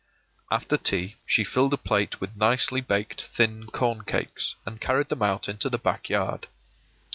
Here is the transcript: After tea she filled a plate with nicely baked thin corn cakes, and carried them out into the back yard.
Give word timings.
After 0.49 0.77
tea 0.77 1.17
she 1.27 1.43
filled 1.43 1.75
a 1.75 1.77
plate 1.77 2.19
with 2.19 2.35
nicely 2.35 2.81
baked 2.81 3.21
thin 3.25 3.67
corn 3.67 4.03
cakes, 4.03 4.55
and 4.65 4.81
carried 4.81 5.09
them 5.09 5.21
out 5.21 5.47
into 5.47 5.69
the 5.69 5.77
back 5.77 6.09
yard. 6.09 6.47